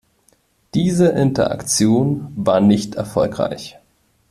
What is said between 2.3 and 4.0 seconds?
war nicht erfolgreich.